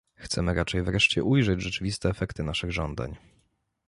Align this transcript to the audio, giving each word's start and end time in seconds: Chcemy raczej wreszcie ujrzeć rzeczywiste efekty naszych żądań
Chcemy 0.15 0.53
raczej 0.53 0.83
wreszcie 0.83 1.23
ujrzeć 1.23 1.61
rzeczywiste 1.61 2.09
efekty 2.09 2.43
naszych 2.43 2.71
żądań 2.71 3.17